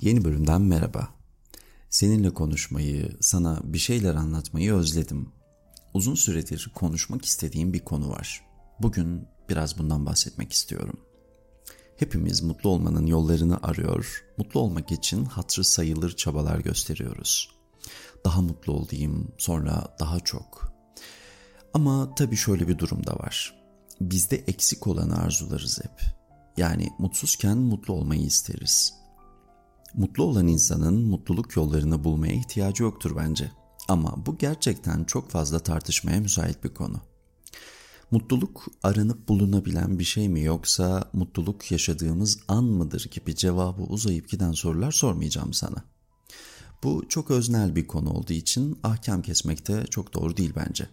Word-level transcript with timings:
Yeni 0.00 0.24
bölümden 0.24 0.62
merhaba. 0.62 1.08
Seninle 1.90 2.30
konuşmayı, 2.30 3.16
sana 3.20 3.60
bir 3.64 3.78
şeyler 3.78 4.14
anlatmayı 4.14 4.74
özledim. 4.74 5.28
Uzun 5.94 6.14
süredir 6.14 6.72
konuşmak 6.74 7.24
istediğim 7.24 7.72
bir 7.72 7.84
konu 7.84 8.08
var. 8.08 8.46
Bugün 8.82 9.28
biraz 9.48 9.78
bundan 9.78 10.06
bahsetmek 10.06 10.52
istiyorum. 10.52 11.00
Hepimiz 11.96 12.42
mutlu 12.42 12.70
olmanın 12.70 13.06
yollarını 13.06 13.58
arıyor, 13.62 14.24
mutlu 14.36 14.60
olmak 14.60 14.92
için 14.92 15.24
hatırı 15.24 15.64
sayılır 15.64 16.16
çabalar 16.16 16.58
gösteriyoruz. 16.58 17.50
Daha 18.24 18.42
mutlu 18.42 18.72
olayım, 18.72 19.32
sonra 19.38 19.96
daha 20.00 20.20
çok. 20.20 20.72
Ama 21.74 22.14
tabii 22.14 22.36
şöyle 22.36 22.68
bir 22.68 22.78
durum 22.78 23.06
da 23.06 23.12
var. 23.12 23.54
Bizde 24.00 24.36
eksik 24.36 24.86
olanı 24.86 25.22
arzularız 25.22 25.80
hep. 25.84 26.02
Yani 26.56 26.88
mutsuzken 26.98 27.58
mutlu 27.58 27.94
olmayı 27.94 28.22
isteriz. 28.22 28.99
Mutlu 29.94 30.24
olan 30.24 30.48
insanın 30.48 31.06
mutluluk 31.06 31.56
yollarını 31.56 32.04
bulmaya 32.04 32.32
ihtiyacı 32.32 32.82
yoktur 32.82 33.16
bence. 33.16 33.50
Ama 33.88 34.26
bu 34.26 34.38
gerçekten 34.38 35.04
çok 35.04 35.30
fazla 35.30 35.58
tartışmaya 35.58 36.20
müsait 36.20 36.64
bir 36.64 36.74
konu. 36.74 37.00
Mutluluk 38.10 38.66
aranıp 38.82 39.28
bulunabilen 39.28 39.98
bir 39.98 40.04
şey 40.04 40.28
mi 40.28 40.42
yoksa 40.42 41.10
mutluluk 41.12 41.70
yaşadığımız 41.70 42.38
an 42.48 42.64
mıdır 42.64 43.08
gibi 43.10 43.36
cevabı 43.36 43.82
uzayıp 43.82 44.28
giden 44.28 44.52
sorular 44.52 44.92
sormayacağım 44.92 45.52
sana. 45.52 45.84
Bu 46.82 47.04
çok 47.08 47.30
öznel 47.30 47.76
bir 47.76 47.86
konu 47.86 48.10
olduğu 48.10 48.32
için 48.32 48.78
ahkam 48.82 49.22
kesmekte 49.22 49.84
çok 49.90 50.14
doğru 50.14 50.36
değil 50.36 50.52
bence. 50.56 50.88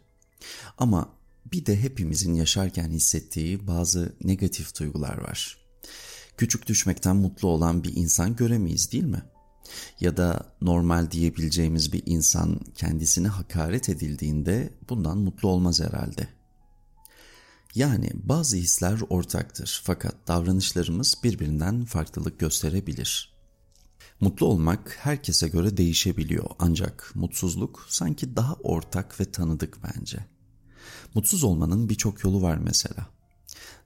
Ama 0.78 1.10
bir 1.52 1.66
de 1.66 1.82
hepimizin 1.82 2.34
yaşarken 2.34 2.90
hissettiği 2.90 3.68
bazı 3.68 4.16
negatif 4.24 4.80
duygular 4.80 5.18
var 5.18 5.58
küçük 6.38 6.68
düşmekten 6.68 7.16
mutlu 7.16 7.48
olan 7.48 7.84
bir 7.84 7.96
insan 7.96 8.36
göremeyiz 8.36 8.92
değil 8.92 9.04
mi? 9.04 9.22
Ya 10.00 10.18
da 10.18 10.54
normal 10.62 11.12
diyebileceğimiz 11.12 11.94
bir 11.94 12.04
insan 12.06 12.60
kendisine 12.76 13.28
hakaret 13.28 13.90
edildiğinde 13.90 14.74
bundan 14.90 15.18
mutlu 15.18 15.50
olmaz 15.50 15.82
herhalde. 15.82 16.28
Yani 17.76 18.12
bazı 18.14 18.58
hisler 18.58 19.00
ortaktır 19.10 19.82
fakat 19.84 20.16
davranışlarımız 20.28 21.16
birbirinden 21.24 21.86
farklılık 21.86 22.40
gösterebilir. 22.40 23.38
Mutlu 24.20 24.46
olmak 24.46 24.98
herkese 25.00 25.48
göre 25.48 25.78
değişebiliyor 25.78 26.46
ancak 26.60 27.12
mutsuzluk 27.16 27.86
sanki 27.90 28.36
daha 28.36 28.54
ortak 28.54 29.20
ve 29.20 29.32
tanıdık 29.32 29.78
bence. 29.84 30.26
Mutsuz 31.14 31.44
olmanın 31.44 31.90
birçok 31.90 32.24
yolu 32.24 32.42
var 32.42 32.58
mesela. 32.58 33.17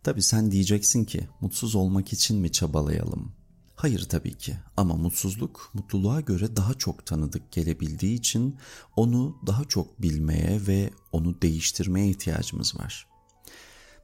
Tabi 0.03 0.21
sen 0.21 0.51
diyeceksin 0.51 1.05
ki 1.05 1.27
mutsuz 1.41 1.75
olmak 1.75 2.13
için 2.13 2.37
mi 2.37 2.51
çabalayalım? 2.51 3.31
Hayır 3.75 4.03
tabii 4.09 4.37
ki 4.37 4.57
ama 4.77 4.95
mutsuzluk 4.95 5.71
mutluluğa 5.73 6.21
göre 6.21 6.55
daha 6.55 6.73
çok 6.73 7.05
tanıdık 7.05 7.51
gelebildiği 7.51 8.17
için 8.17 8.55
onu 8.95 9.37
daha 9.47 9.65
çok 9.65 10.01
bilmeye 10.01 10.67
ve 10.67 10.89
onu 11.11 11.41
değiştirmeye 11.41 12.09
ihtiyacımız 12.09 12.79
var. 12.79 13.07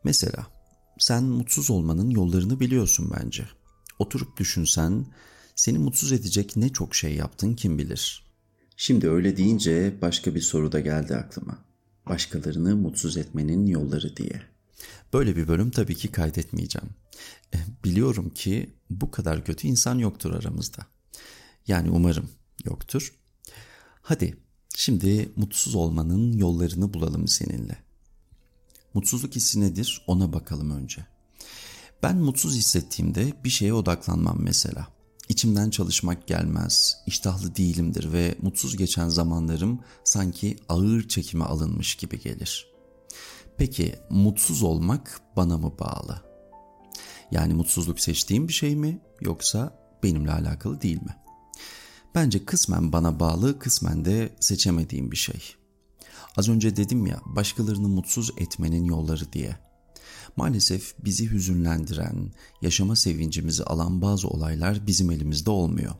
Mesela 0.03 0.47
sen 0.99 1.23
mutsuz 1.23 1.69
olmanın 1.69 2.09
yollarını 2.09 2.59
biliyorsun 2.59 3.13
bence. 3.19 3.47
Oturup 3.99 4.37
düşünsen 4.37 5.05
seni 5.55 5.77
mutsuz 5.77 6.11
edecek 6.11 6.55
ne 6.55 6.69
çok 6.69 6.95
şey 6.95 7.15
yaptın 7.15 7.53
kim 7.53 7.77
bilir. 7.77 8.27
Şimdi 8.77 9.09
öyle 9.09 9.37
deyince 9.37 9.97
başka 10.01 10.35
bir 10.35 10.41
soru 10.41 10.71
da 10.71 10.79
geldi 10.79 11.15
aklıma. 11.15 11.57
Başkalarını 12.09 12.75
mutsuz 12.75 13.17
etmenin 13.17 13.65
yolları 13.65 14.17
diye. 14.17 14.56
Böyle 15.13 15.35
bir 15.35 15.47
bölüm 15.47 15.71
tabii 15.71 15.95
ki 15.95 16.07
kaydetmeyeceğim. 16.07 16.89
Eh, 17.53 17.59
biliyorum 17.83 18.29
ki 18.29 18.75
bu 18.89 19.11
kadar 19.11 19.45
kötü 19.45 19.67
insan 19.67 19.99
yoktur 19.99 20.31
aramızda. 20.33 20.85
Yani 21.67 21.89
umarım 21.89 22.29
yoktur. 22.65 23.13
Hadi 24.01 24.37
şimdi 24.75 25.31
mutsuz 25.35 25.75
olmanın 25.75 26.33
yollarını 26.37 26.93
bulalım 26.93 27.27
seninle. 27.27 27.77
Mutsuzluk 28.93 29.35
hissi 29.35 29.61
nedir 29.61 30.01
ona 30.07 30.33
bakalım 30.33 30.71
önce. 30.71 31.05
Ben 32.03 32.17
mutsuz 32.17 32.55
hissettiğimde 32.55 33.33
bir 33.43 33.49
şeye 33.49 33.73
odaklanmam 33.73 34.37
mesela. 34.41 34.87
İçimden 35.29 35.69
çalışmak 35.69 36.27
gelmez, 36.27 36.97
iştahlı 37.07 37.55
değilimdir 37.55 38.13
ve 38.13 38.35
mutsuz 38.41 38.77
geçen 38.77 39.09
zamanlarım 39.09 39.79
sanki 40.03 40.57
ağır 40.69 41.07
çekime 41.07 41.45
alınmış 41.45 41.95
gibi 41.95 42.19
gelir. 42.19 42.76
Peki 43.57 43.95
mutsuz 44.09 44.63
olmak 44.63 45.21
bana 45.35 45.57
mı 45.57 45.73
bağlı? 45.79 46.21
Yani 47.31 47.53
mutsuzluk 47.53 47.99
seçtiğim 47.99 48.47
bir 48.47 48.53
şey 48.53 48.75
mi 48.75 48.99
yoksa 49.21 49.79
benimle 50.03 50.31
alakalı 50.31 50.81
değil 50.81 51.01
mi? 51.01 51.15
Bence 52.15 52.45
kısmen 52.45 52.93
bana 52.93 53.19
bağlı, 53.19 53.59
kısmen 53.59 54.05
de 54.05 54.35
seçemediğim 54.39 55.11
bir 55.11 55.17
şey. 55.17 55.55
Az 56.37 56.49
önce 56.49 56.75
dedim 56.75 57.05
ya 57.05 57.21
başkalarını 57.25 57.87
mutsuz 57.87 58.31
etmenin 58.37 58.85
yolları 58.85 59.33
diye. 59.33 59.57
Maalesef 60.35 60.95
bizi 61.05 61.31
hüzünlendiren, 61.31 62.31
yaşama 62.61 62.95
sevincimizi 62.95 63.63
alan 63.63 64.01
bazı 64.01 64.27
olaylar 64.27 64.87
bizim 64.87 65.11
elimizde 65.11 65.49
olmuyor. 65.49 65.95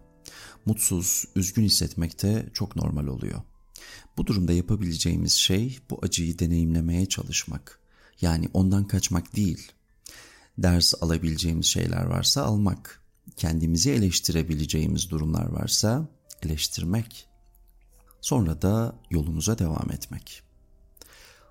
Mutsuz, 0.66 1.25
üzgün 1.35 1.63
hissetmek 1.63 2.24
de 2.24 2.50
çok 2.53 2.75
normal 2.75 3.07
oluyor. 3.07 3.41
Bu 4.17 4.27
durumda 4.27 4.53
yapabileceğimiz 4.53 5.33
şey 5.33 5.79
bu 5.89 5.99
acıyı 6.01 6.39
deneyimlemeye 6.39 7.05
çalışmak. 7.05 7.79
Yani 8.21 8.49
ondan 8.53 8.87
kaçmak 8.87 9.35
değil. 9.35 9.71
Ders 10.57 10.93
alabileceğimiz 11.01 11.65
şeyler 11.65 12.05
varsa 12.05 12.43
almak. 12.43 13.01
Kendimizi 13.35 13.91
eleştirebileceğimiz 13.91 15.09
durumlar 15.09 15.45
varsa 15.45 16.09
eleştirmek. 16.43 17.27
Sonra 18.21 18.61
da 18.61 18.95
yolumuza 19.09 19.59
devam 19.59 19.91
etmek. 19.91 20.43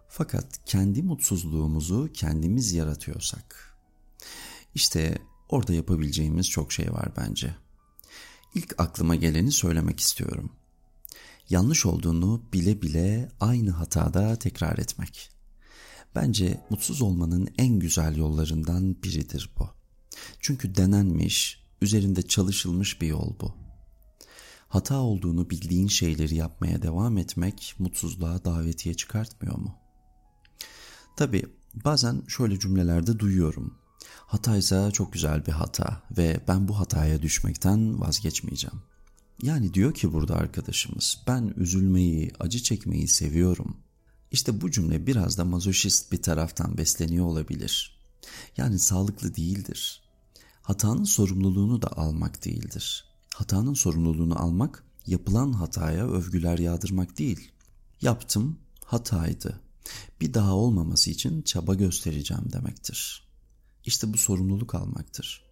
Fakat 0.08 0.64
kendi 0.66 1.02
mutsuzluğumuzu 1.02 2.10
kendimiz 2.14 2.72
yaratıyorsak, 2.72 3.76
işte 4.74 5.18
orada 5.48 5.72
yapabileceğimiz 5.72 6.50
çok 6.50 6.72
şey 6.72 6.92
var 6.92 7.08
bence. 7.16 7.56
İlk 8.54 8.74
aklıma 8.78 9.14
geleni 9.14 9.52
söylemek 9.52 10.00
istiyorum 10.00 10.50
yanlış 11.50 11.86
olduğunu 11.86 12.42
bile 12.52 12.82
bile 12.82 13.28
aynı 13.40 13.70
hatada 13.70 14.36
tekrar 14.36 14.78
etmek. 14.78 15.30
Bence 16.14 16.60
mutsuz 16.70 17.02
olmanın 17.02 17.48
en 17.58 17.78
güzel 17.78 18.16
yollarından 18.16 19.02
biridir 19.02 19.50
bu. 19.58 19.68
Çünkü 20.40 20.74
denenmiş, 20.74 21.64
üzerinde 21.80 22.22
çalışılmış 22.22 23.00
bir 23.00 23.06
yol 23.06 23.34
bu. 23.40 23.54
Hata 24.68 24.98
olduğunu 24.98 25.50
bildiğin 25.50 25.88
şeyleri 25.88 26.34
yapmaya 26.34 26.82
devam 26.82 27.18
etmek 27.18 27.74
mutsuzluğa 27.78 28.44
davetiye 28.44 28.94
çıkartmıyor 28.94 29.58
mu? 29.58 29.74
Tabi 31.16 31.42
bazen 31.84 32.22
şöyle 32.28 32.58
cümlelerde 32.58 33.18
duyuyorum. 33.18 33.78
Hataysa 34.26 34.90
çok 34.90 35.12
güzel 35.12 35.46
bir 35.46 35.52
hata 35.52 36.02
ve 36.16 36.40
ben 36.48 36.68
bu 36.68 36.78
hataya 36.78 37.22
düşmekten 37.22 38.00
vazgeçmeyeceğim. 38.00 38.82
Yani 39.42 39.74
diyor 39.74 39.94
ki 39.94 40.12
burada 40.12 40.36
arkadaşımız 40.36 41.22
ben 41.26 41.54
üzülmeyi, 41.56 42.32
acı 42.40 42.62
çekmeyi 42.62 43.08
seviyorum. 43.08 43.76
İşte 44.30 44.60
bu 44.60 44.70
cümle 44.70 45.06
biraz 45.06 45.38
da 45.38 45.44
mazoşist 45.44 46.12
bir 46.12 46.22
taraftan 46.22 46.78
besleniyor 46.78 47.26
olabilir. 47.26 48.00
Yani 48.56 48.78
sağlıklı 48.78 49.36
değildir. 49.36 50.02
Hatanın 50.62 51.04
sorumluluğunu 51.04 51.82
da 51.82 51.96
almak 51.96 52.44
değildir. 52.44 53.04
Hatanın 53.34 53.74
sorumluluğunu 53.74 54.42
almak 54.42 54.84
yapılan 55.06 55.52
hataya 55.52 56.06
övgüler 56.06 56.58
yağdırmak 56.58 57.18
değil. 57.18 57.52
Yaptım, 58.02 58.58
hataydı. 58.84 59.60
Bir 60.20 60.34
daha 60.34 60.54
olmaması 60.54 61.10
için 61.10 61.42
çaba 61.42 61.74
göstereceğim 61.74 62.52
demektir. 62.52 63.28
İşte 63.84 64.12
bu 64.12 64.18
sorumluluk 64.18 64.74
almaktır. 64.74 65.45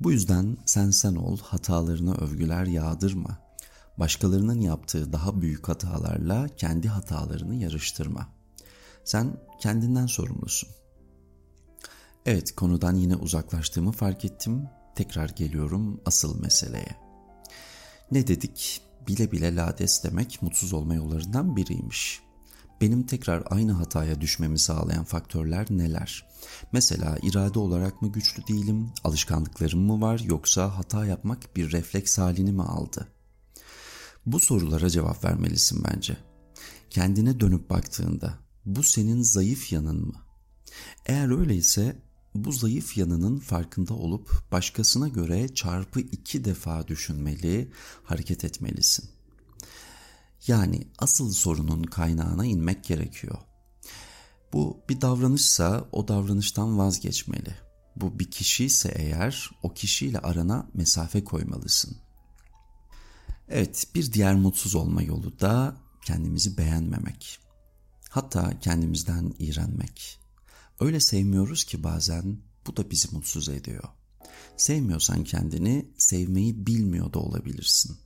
Bu 0.00 0.12
yüzden 0.12 0.56
sen 0.66 0.90
sen 0.90 1.14
ol, 1.14 1.38
hatalarına 1.38 2.14
övgüler 2.14 2.66
yağdırma. 2.66 3.38
Başkalarının 3.96 4.60
yaptığı 4.60 5.12
daha 5.12 5.40
büyük 5.40 5.68
hatalarla 5.68 6.48
kendi 6.48 6.88
hatalarını 6.88 7.54
yarıştırma. 7.54 8.28
Sen 9.04 9.36
kendinden 9.60 10.06
sorumlusun. 10.06 10.68
Evet 12.26 12.54
konudan 12.54 12.94
yine 12.94 13.16
uzaklaştığımı 13.16 13.92
fark 13.92 14.24
ettim. 14.24 14.68
Tekrar 14.94 15.28
geliyorum 15.28 16.00
asıl 16.06 16.40
meseleye. 16.40 16.96
Ne 18.10 18.26
dedik? 18.26 18.82
Bile 19.08 19.32
bile 19.32 19.56
lades 19.56 20.04
demek 20.04 20.42
mutsuz 20.42 20.72
olma 20.72 20.94
yollarından 20.94 21.56
biriymiş 21.56 22.23
benim 22.84 23.02
tekrar 23.02 23.42
aynı 23.50 23.72
hataya 23.72 24.20
düşmemi 24.20 24.58
sağlayan 24.58 25.04
faktörler 25.04 25.66
neler? 25.70 26.26
Mesela 26.72 27.18
irade 27.22 27.58
olarak 27.58 28.02
mı 28.02 28.12
güçlü 28.12 28.46
değilim, 28.46 28.90
alışkanlıklarım 29.04 29.80
mı 29.80 30.00
var 30.00 30.18
yoksa 30.18 30.78
hata 30.78 31.06
yapmak 31.06 31.56
bir 31.56 31.72
refleks 31.72 32.18
halini 32.18 32.52
mi 32.52 32.62
aldı? 32.62 33.08
Bu 34.26 34.40
sorulara 34.40 34.90
cevap 34.90 35.24
vermelisin 35.24 35.84
bence. 35.84 36.16
Kendine 36.90 37.40
dönüp 37.40 37.70
baktığında 37.70 38.38
bu 38.64 38.82
senin 38.82 39.22
zayıf 39.22 39.72
yanın 39.72 40.06
mı? 40.06 40.22
Eğer 41.06 41.38
öyleyse 41.38 41.96
bu 42.34 42.52
zayıf 42.52 42.96
yanının 42.96 43.38
farkında 43.38 43.94
olup 43.94 44.52
başkasına 44.52 45.08
göre 45.08 45.54
çarpı 45.54 46.00
iki 46.00 46.44
defa 46.44 46.88
düşünmeli, 46.88 47.70
hareket 48.04 48.44
etmelisin. 48.44 49.10
Yani 50.46 50.88
asıl 50.98 51.32
sorunun 51.32 51.82
kaynağına 51.82 52.44
inmek 52.44 52.84
gerekiyor. 52.84 53.38
Bu 54.52 54.80
bir 54.88 55.00
davranışsa 55.00 55.88
o 55.92 56.08
davranıştan 56.08 56.78
vazgeçmeli. 56.78 57.54
Bu 57.96 58.18
bir 58.18 58.30
kişi 58.30 58.64
ise 58.64 58.88
eğer 58.96 59.50
o 59.62 59.74
kişiyle 59.74 60.18
arana 60.18 60.66
mesafe 60.74 61.24
koymalısın. 61.24 61.96
Evet, 63.48 63.86
bir 63.94 64.12
diğer 64.12 64.34
mutsuz 64.34 64.74
olma 64.74 65.02
yolu 65.02 65.40
da 65.40 65.76
kendimizi 66.04 66.58
beğenmemek. 66.58 67.38
Hatta 68.10 68.58
kendimizden 68.60 69.34
iğrenmek. 69.38 70.20
Öyle 70.80 71.00
sevmiyoruz 71.00 71.64
ki 71.64 71.84
bazen 71.84 72.38
bu 72.66 72.76
da 72.76 72.90
bizi 72.90 73.14
mutsuz 73.14 73.48
ediyor. 73.48 73.84
Sevmiyorsan 74.56 75.24
kendini 75.24 75.88
sevmeyi 75.98 76.66
bilmiyor 76.66 77.12
da 77.12 77.18
olabilirsin. 77.18 77.96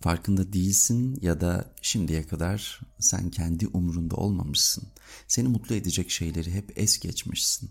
Farkında 0.00 0.52
değilsin 0.52 1.18
ya 1.22 1.40
da 1.40 1.74
şimdiye 1.82 2.26
kadar 2.26 2.80
sen 2.98 3.30
kendi 3.30 3.66
umurunda 3.66 4.16
olmamışsın. 4.16 4.84
Seni 5.28 5.48
mutlu 5.48 5.74
edecek 5.74 6.10
şeyleri 6.10 6.54
hep 6.54 6.72
es 6.78 6.98
geçmişsin. 6.98 7.70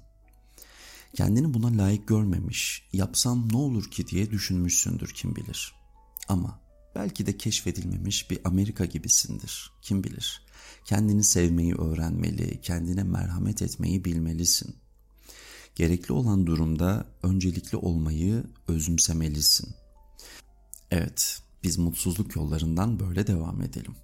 Kendini 1.16 1.54
buna 1.54 1.78
layık 1.84 2.08
görmemiş, 2.08 2.88
yapsam 2.94 3.52
ne 3.52 3.58
olur 3.58 3.92
ki 3.92 4.08
diye 4.08 4.32
düşünmüşsündür 4.32 5.14
kim 5.14 5.36
bilir. 5.36 5.74
Ama 6.28 6.60
belki 6.96 7.26
de 7.26 7.38
keşfedilmemiş 7.38 8.32
bir 8.32 8.40
Amerika 8.44 8.86
gibisindir, 8.86 9.72
kim 9.82 10.04
bilir. 10.04 10.42
Kendini 10.86 11.24
sevmeyi 11.24 11.76
öğrenmeli, 11.76 12.62
kendine 12.62 13.04
merhamet 13.04 13.62
etmeyi 13.62 14.06
bilmelisin. 14.06 14.76
Gerekli 15.76 16.14
olan 16.14 16.48
durumda 16.48 17.06
öncelikli 17.24 17.76
olmayı 17.76 18.44
özümsemelisin. 18.68 19.76
Evet, 20.92 21.42
biz 21.64 21.78
mutsuzluk 21.78 22.36
yollarından 22.36 23.00
böyle 23.00 23.28
devam 23.28 23.62
edelim. 23.62 23.96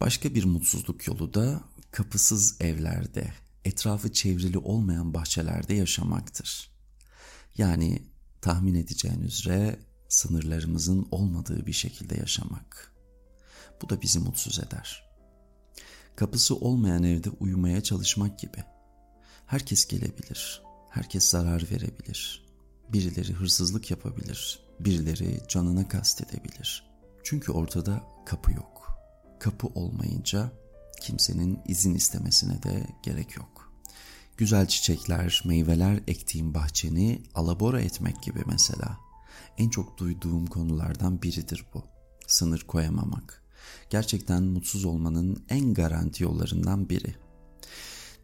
Başka 0.00 0.34
bir 0.34 0.44
mutsuzluk 0.44 1.06
yolu 1.06 1.34
da 1.34 1.60
kapısız 1.90 2.56
evlerde, 2.60 3.32
etrafı 3.64 4.12
çevrili 4.12 4.58
olmayan 4.58 5.14
bahçelerde 5.14 5.74
yaşamaktır. 5.74 6.70
Yani 7.58 8.02
tahmin 8.40 8.74
edeceğin 8.74 9.22
üzere 9.22 9.78
sınırlarımızın 10.08 11.08
olmadığı 11.10 11.66
bir 11.66 11.72
şekilde 11.72 12.16
yaşamak. 12.16 12.92
Bu 13.82 13.88
da 13.88 14.02
bizi 14.02 14.18
mutsuz 14.18 14.58
eder. 14.58 15.06
Kapısı 16.16 16.56
olmayan 16.56 17.02
evde 17.02 17.30
uyumaya 17.30 17.82
çalışmak 17.82 18.38
gibi. 18.38 18.64
Herkes 19.46 19.86
gelebilir, 19.86 20.62
herkes 20.90 21.24
zarar 21.24 21.64
verebilir. 21.70 22.45
Birileri 22.92 23.32
hırsızlık 23.32 23.90
yapabilir, 23.90 24.60
birileri 24.80 25.40
canına 25.48 25.88
kastedebilir. 25.88 26.90
Çünkü 27.22 27.52
ortada 27.52 28.04
kapı 28.26 28.52
yok. 28.52 28.98
Kapı 29.40 29.66
olmayınca 29.66 30.52
kimsenin 31.00 31.58
izin 31.66 31.94
istemesine 31.94 32.62
de 32.62 32.86
gerek 33.02 33.36
yok. 33.36 33.72
Güzel 34.36 34.68
çiçekler, 34.68 35.42
meyveler 35.44 36.00
ektiğim 36.06 36.54
bahçeni 36.54 37.22
alabora 37.34 37.80
etmek 37.80 38.22
gibi 38.22 38.42
mesela. 38.46 38.98
En 39.58 39.68
çok 39.68 39.98
duyduğum 39.98 40.46
konulardan 40.46 41.22
biridir 41.22 41.66
bu. 41.74 41.82
Sınır 42.26 42.60
koyamamak. 42.60 43.42
Gerçekten 43.90 44.42
mutsuz 44.42 44.84
olmanın 44.84 45.44
en 45.48 45.74
garanti 45.74 46.22
yollarından 46.22 46.88
biri. 46.88 47.14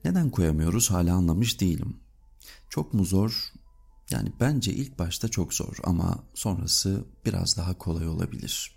Neden 0.05 0.31
koyamıyoruz 0.31 0.91
hala 0.91 1.15
anlamış 1.15 1.61
değilim. 1.61 1.97
Çok 2.69 2.94
mu 2.94 3.05
zor? 3.05 3.53
Yani 4.12 4.32
bence 4.41 4.73
ilk 4.73 4.99
başta 4.99 5.29
çok 5.29 5.55
zor 5.55 5.76
ama 5.85 6.25
sonrası 6.35 7.05
biraz 7.26 7.56
daha 7.56 7.79
kolay 7.79 8.09
olabilir. 8.09 8.76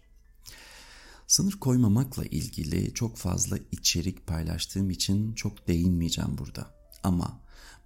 Sınır 1.28 1.54
koymamakla 1.54 2.26
ilgili 2.26 2.94
çok 2.94 3.18
fazla 3.18 3.58
içerik 3.72 4.28
paylaştığım 4.28 4.90
için 4.90 5.34
çok 5.34 5.68
değinmeyeceğim 5.68 6.38
burada. 6.38 6.76
Ama 7.04 7.42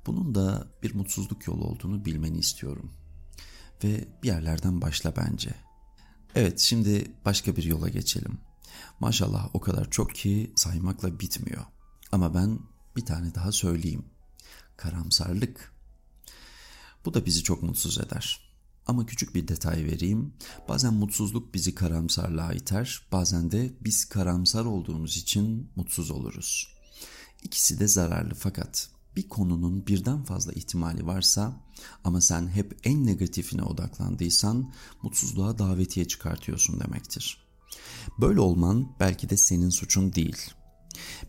bunun 0.06 0.36
da 0.36 0.68
bir 0.84 0.96
mutsuzluk 0.96 1.48
yolu 1.48 1.64
olduğunu 1.64 2.06
bilmeni 2.06 2.38
istiyorum. 2.38 2.92
Ve 3.84 4.08
bir 4.24 4.28
yerlerden 4.28 4.82
başla 4.82 5.16
bence. 5.16 5.56
Evet 6.36 6.60
şimdi 6.60 7.12
başka 7.26 7.56
bir 7.56 7.64
yola 7.64 7.90
geçelim. 7.90 8.40
Maşallah 9.00 9.50
o 9.54 9.60
kadar 9.60 9.90
çok 9.90 10.16
ki 10.16 10.54
saymakla 10.56 11.20
bitmiyor. 11.20 11.66
Ama 12.12 12.34
ben 12.34 12.60
bir 12.96 13.06
tane 13.06 13.36
daha 13.36 13.52
söyleyeyim. 13.52 14.06
Karamsarlık. 14.78 15.79
Bu 17.06 17.14
da 17.14 17.26
bizi 17.26 17.44
çok 17.44 17.64
mutsuz 17.64 17.98
eder. 17.98 18.50
Ama 18.88 19.06
küçük 19.06 19.36
bir 19.36 19.48
detay 19.48 19.86
vereyim. 19.86 20.34
Bazen 20.70 20.94
mutsuzluk 20.94 21.54
bizi 21.54 21.76
karamsarlığa 21.76 22.54
iter, 22.54 23.02
bazen 23.12 23.52
de 23.52 23.74
biz 23.82 24.06
karamsar 24.06 24.66
olduğumuz 24.66 25.18
için 25.18 25.72
mutsuz 25.76 26.12
oluruz. 26.12 26.68
İkisi 27.44 27.80
de 27.80 27.88
zararlı 27.88 28.34
fakat 28.36 28.90
bir 29.16 29.30
konunun 29.30 29.88
birden 29.88 30.24
fazla 30.24 30.54
ihtimali 30.54 31.06
varsa 31.06 31.54
ama 32.04 32.22
sen 32.22 32.48
hep 32.48 32.80
en 32.84 33.06
negatifine 33.06 33.64
odaklandıysan 33.64 34.74
mutsuzluğa 35.02 35.60
davetiye 35.60 36.08
çıkartıyorsun 36.08 36.80
demektir. 36.80 37.38
Böyle 38.22 38.40
olman 38.40 38.96
belki 39.00 39.30
de 39.30 39.38
senin 39.38 39.70
suçun 39.70 40.14
değil. 40.14 40.38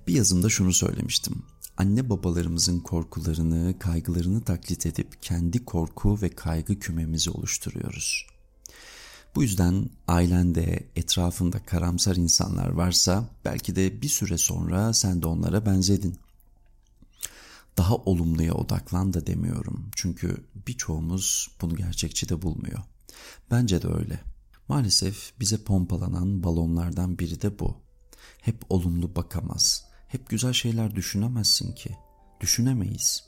Bir 0.06 0.14
yazımda 0.14 0.48
şunu 0.48 0.72
söylemiştim 0.72 1.42
anne 1.80 2.10
babalarımızın 2.10 2.80
korkularını, 2.80 3.78
kaygılarını 3.78 4.40
taklit 4.40 4.86
edip 4.86 5.22
kendi 5.22 5.64
korku 5.64 6.22
ve 6.22 6.28
kaygı 6.28 6.78
kümemizi 6.78 7.30
oluşturuyoruz. 7.30 8.26
Bu 9.34 9.42
yüzden 9.42 9.90
ailende, 10.08 10.88
etrafında 10.96 11.64
karamsar 11.64 12.16
insanlar 12.16 12.68
varsa 12.68 13.28
belki 13.44 13.76
de 13.76 14.02
bir 14.02 14.08
süre 14.08 14.38
sonra 14.38 14.92
sen 14.92 15.22
de 15.22 15.26
onlara 15.26 15.66
benzedin. 15.66 16.16
Daha 17.76 17.96
olumluya 17.96 18.54
odaklan 18.54 19.12
da 19.12 19.26
demiyorum. 19.26 19.90
Çünkü 19.96 20.44
birçoğumuz 20.66 21.48
bunu 21.60 21.76
gerçekçi 21.76 22.28
de 22.28 22.42
bulmuyor. 22.42 22.78
Bence 23.50 23.82
de 23.82 23.88
öyle. 23.88 24.20
Maalesef 24.68 25.32
bize 25.40 25.64
pompalanan 25.64 26.42
balonlardan 26.42 27.18
biri 27.18 27.42
de 27.42 27.58
bu. 27.58 27.76
Hep 28.40 28.64
olumlu 28.68 29.16
bakamaz 29.16 29.89
hep 30.10 30.28
güzel 30.28 30.52
şeyler 30.52 30.96
düşünemezsin 30.96 31.72
ki. 31.72 31.96
Düşünemeyiz. 32.40 33.24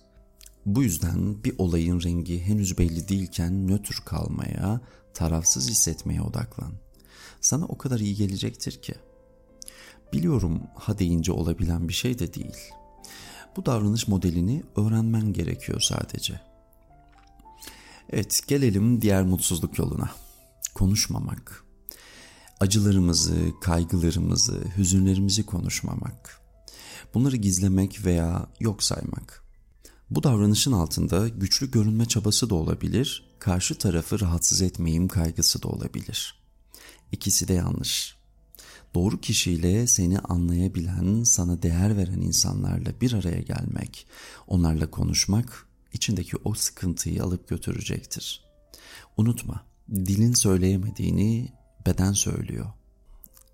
Bu 0.67 0.82
yüzden 0.82 1.44
bir 1.44 1.55
olayın 1.58 2.02
rengi 2.02 2.40
henüz 2.40 2.79
belli 2.79 3.08
değilken 3.08 3.69
nötr 3.69 4.00
kalmaya, 4.05 4.81
tarafsız 5.14 5.70
hissetmeye 5.70 6.23
odaklan. 6.23 6.72
Sana 7.41 7.65
o 7.65 7.79
kadar 7.79 8.01
iyi 8.01 8.15
gelecektir 8.15 8.82
ki. 8.82 8.94
Biliyorum 10.12 10.62
ha 10.74 10.98
deyince 10.98 11.32
olabilen 11.32 11.89
bir 11.89 11.93
şey 11.93 12.19
de 12.19 12.34
değil. 12.34 12.56
Bu 13.56 13.67
davranış 13.67 14.08
modelini 14.08 14.62
öğrenmen 14.77 15.32
gerekiyor 15.32 15.81
sadece. 15.81 16.41
Evet 18.10 18.41
gelelim 18.46 19.03
diğer 19.03 19.22
mutsuzluk 19.22 19.79
yoluna. 19.79 20.10
Konuşmamak. 20.74 21.65
Acılarımızı, 22.60 23.53
kaygılarımızı, 23.60 24.65
hüzünlerimizi 24.77 25.46
konuşmamak. 25.46 26.42
Bunları 27.14 27.36
gizlemek 27.36 28.04
veya 28.04 28.46
yok 28.60 28.82
saymak. 28.82 29.42
Bu 30.10 30.22
davranışın 30.22 30.72
altında 30.72 31.28
güçlü 31.28 31.70
görünme 31.70 32.06
çabası 32.06 32.50
da 32.50 32.54
olabilir, 32.54 33.34
karşı 33.38 33.78
tarafı 33.78 34.20
rahatsız 34.20 34.62
etmeyeyim 34.62 35.08
kaygısı 35.08 35.62
da 35.62 35.69
olabilir. 35.69 36.42
İkisi 37.12 37.48
de 37.48 37.52
yanlış. 37.52 38.16
Doğru 38.94 39.20
kişiyle 39.20 39.86
seni 39.86 40.19
anlayabilen, 40.19 41.22
sana 41.24 41.62
değer 41.62 41.96
veren 41.96 42.20
insanlarla 42.20 43.00
bir 43.00 43.12
araya 43.12 43.40
gelmek, 43.40 44.06
onlarla 44.46 44.90
konuşmak 44.90 45.66
içindeki 45.92 46.36
o 46.44 46.54
sıkıntıyı 46.54 47.22
alıp 47.22 47.48
götürecektir. 47.48 48.44
Unutma, 49.16 49.64
dilin 49.88 50.34
söyleyemediğini 50.34 51.52
beden 51.86 52.12
söylüyor. 52.12 52.66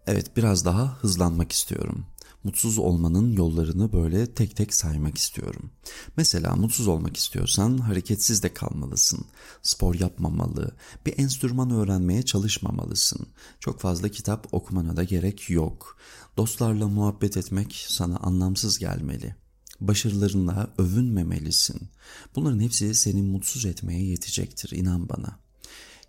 Evet 0.06 0.36
biraz 0.36 0.64
daha 0.64 0.98
hızlanmak 0.98 1.52
istiyorum 1.52 2.06
mutsuz 2.44 2.78
olmanın 2.78 3.32
yollarını 3.32 3.92
böyle 3.92 4.34
tek 4.34 4.56
tek 4.56 4.74
saymak 4.74 5.18
istiyorum. 5.18 5.70
Mesela 6.16 6.56
mutsuz 6.56 6.88
olmak 6.88 7.16
istiyorsan 7.16 7.78
hareketsiz 7.78 8.42
de 8.42 8.54
kalmalısın. 8.54 9.24
Spor 9.62 9.94
yapmamalı, 9.94 10.70
bir 11.06 11.18
enstrüman 11.18 11.70
öğrenmeye 11.70 12.22
çalışmamalısın. 12.22 13.26
Çok 13.60 13.80
fazla 13.80 14.08
kitap 14.08 14.48
okumana 14.52 14.96
da 14.96 15.04
gerek 15.04 15.50
yok. 15.50 15.96
Dostlarla 16.36 16.88
muhabbet 16.88 17.36
etmek 17.36 17.86
sana 17.88 18.16
anlamsız 18.16 18.78
gelmeli. 18.78 19.34
Başarılarınla 19.80 20.74
övünmemelisin. 20.78 21.88
Bunların 22.36 22.60
hepsi 22.60 22.94
seni 22.94 23.22
mutsuz 23.22 23.64
etmeye 23.64 24.04
yetecektir 24.04 24.70
inan 24.70 25.08
bana.'' 25.08 25.47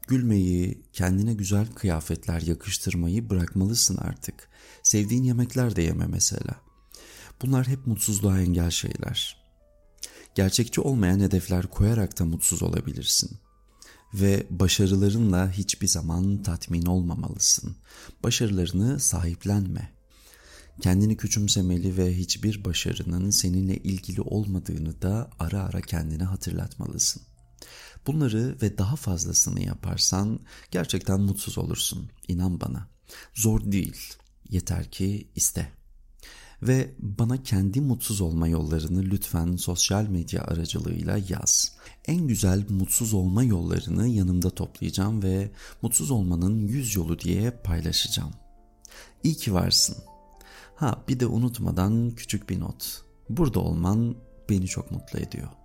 Gülmeyi, 0.09 0.81
kendine 0.93 1.33
güzel 1.33 1.67
kıyafetler 1.67 2.41
yakıştırmayı 2.41 3.29
bırakmalısın 3.29 3.97
artık. 3.97 4.49
Sevdiğin 4.83 5.23
yemekler 5.23 5.75
de 5.75 5.81
yeme 5.81 6.07
mesela. 6.07 6.55
Bunlar 7.41 7.67
hep 7.67 7.87
mutsuzluğa 7.87 8.39
engel 8.41 8.71
şeyler. 8.71 9.37
Gerçekçi 10.35 10.81
olmayan 10.81 11.19
hedefler 11.19 11.67
koyarak 11.67 12.19
da 12.19 12.25
mutsuz 12.25 12.63
olabilirsin. 12.63 13.37
Ve 14.13 14.47
başarılarınla 14.49 15.51
hiçbir 15.51 15.87
zaman 15.87 16.43
tatmin 16.43 16.85
olmamalısın. 16.85 17.75
Başarılarını 18.23 18.99
sahiplenme. 18.99 19.91
Kendini 20.81 21.17
küçümsemeli 21.17 21.97
ve 21.97 22.17
hiçbir 22.17 22.65
başarının 22.65 23.29
seninle 23.29 23.77
ilgili 23.77 24.21
olmadığını 24.21 25.01
da 25.01 25.29
ara 25.39 25.63
ara 25.63 25.81
kendine 25.81 26.23
hatırlatmalısın. 26.23 27.28
Bunları 28.09 28.55
ve 28.61 28.77
daha 28.77 28.95
fazlasını 28.95 29.61
yaparsan 29.61 30.39
gerçekten 30.71 31.21
mutsuz 31.21 31.57
olursun. 31.57 32.09
İnan 32.27 32.61
bana. 32.61 32.87
Zor 33.33 33.71
değil. 33.71 34.13
Yeter 34.49 34.91
ki 34.91 35.27
iste. 35.35 35.71
Ve 36.61 36.95
bana 36.99 37.43
kendi 37.43 37.81
mutsuz 37.81 38.21
olma 38.21 38.47
yollarını 38.47 39.03
lütfen 39.03 39.55
sosyal 39.55 40.07
medya 40.07 40.43
aracılığıyla 40.43 41.19
yaz. 41.29 41.75
En 42.05 42.27
güzel 42.27 42.65
mutsuz 42.69 43.13
olma 43.13 43.43
yollarını 43.43 44.07
yanımda 44.07 44.49
toplayacağım 44.49 45.23
ve 45.23 45.51
mutsuz 45.81 46.11
olmanın 46.11 46.67
yüz 46.67 46.95
yolu 46.95 47.19
diye 47.19 47.51
paylaşacağım. 47.51 48.33
İyi 49.23 49.35
ki 49.35 49.53
varsın. 49.53 49.97
Ha 50.75 51.03
bir 51.07 51.19
de 51.19 51.27
unutmadan 51.27 52.11
küçük 52.11 52.49
bir 52.49 52.59
not. 52.59 53.01
Burada 53.29 53.59
olman 53.59 54.15
beni 54.49 54.67
çok 54.67 54.91
mutlu 54.91 55.19
ediyor. 55.19 55.58